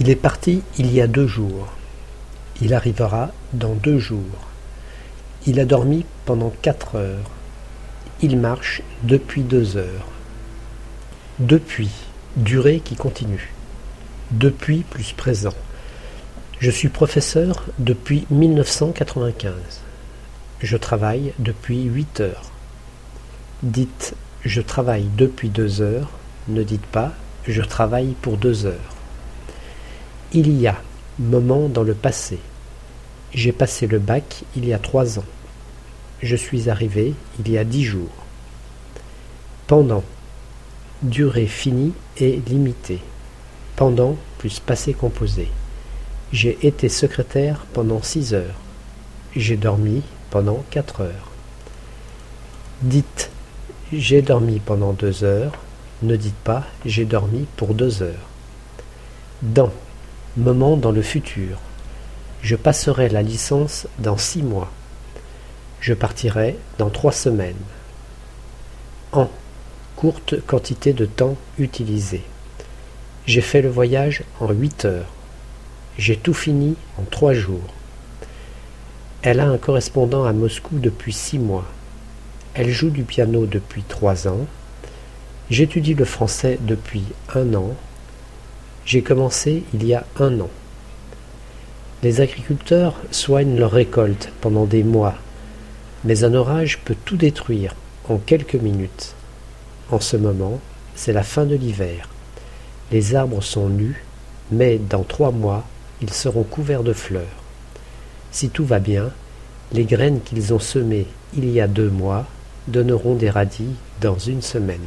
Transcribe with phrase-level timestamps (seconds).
[0.00, 1.66] Il est parti il y a deux jours.
[2.62, 4.48] Il arrivera dans deux jours.
[5.46, 7.30] Il a dormi pendant quatre heures.
[8.22, 10.06] Il marche depuis deux heures.
[11.40, 11.90] Depuis,
[12.36, 13.52] durée qui continue.
[14.30, 15.54] Depuis plus présent.
[16.60, 19.52] Je suis professeur depuis 1995.
[20.60, 22.50] Je travaille depuis huit heures.
[23.64, 26.10] Dites je travaille depuis deux heures,
[26.46, 27.12] ne dites pas
[27.46, 28.97] je travaille pour deux heures.
[30.34, 30.76] Il y a
[31.18, 32.38] moment dans le passé.
[33.32, 35.24] J'ai passé le bac il y a trois ans.
[36.22, 38.12] Je suis arrivé il y a dix jours.
[39.66, 40.04] Pendant.
[41.02, 43.00] Durée finie et limitée.
[43.76, 45.48] Pendant plus passé composé.
[46.30, 48.60] J'ai été secrétaire pendant six heures.
[49.34, 51.30] J'ai dormi pendant quatre heures.
[52.82, 53.30] Dites
[53.94, 55.52] j'ai dormi pendant deux heures.
[56.02, 58.28] Ne dites pas j'ai dormi pour deux heures.
[59.40, 59.72] Dans
[60.36, 61.58] moment dans le futur.
[62.42, 64.70] Je passerai la licence dans six mois.
[65.80, 67.54] Je partirai dans trois semaines.
[69.12, 69.30] En
[69.96, 72.22] courte quantité de temps utilisé.
[73.26, 75.12] J'ai fait le voyage en huit heures.
[75.98, 77.74] J'ai tout fini en trois jours.
[79.22, 81.64] Elle a un correspondant à Moscou depuis six mois.
[82.54, 84.46] Elle joue du piano depuis trois ans.
[85.50, 87.02] J'étudie le français depuis
[87.34, 87.74] un an.
[88.88, 90.48] J'ai commencé il y a un an.
[92.02, 95.16] Les agriculteurs soignent leurs récoltes pendant des mois,
[96.04, 97.74] mais un orage peut tout détruire
[98.08, 99.14] en quelques minutes.
[99.90, 100.58] En ce moment,
[100.94, 102.08] c'est la fin de l'hiver.
[102.90, 104.02] Les arbres sont nus,
[104.50, 105.66] mais dans trois mois,
[106.00, 107.42] ils seront couverts de fleurs.
[108.32, 109.10] Si tout va bien,
[109.74, 112.24] les graines qu'ils ont semées il y a deux mois
[112.68, 114.80] donneront des radis dans une semaine.